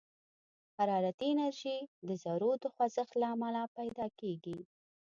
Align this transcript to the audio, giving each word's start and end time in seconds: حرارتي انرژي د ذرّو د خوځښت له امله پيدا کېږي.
حرارتي 0.77 1.27
انرژي 1.33 1.77
د 2.07 2.09
ذرّو 2.23 2.51
د 2.63 2.65
خوځښت 2.73 3.13
له 3.21 3.27
امله 3.35 3.61
پيدا 3.77 4.07
کېږي. 4.19 4.57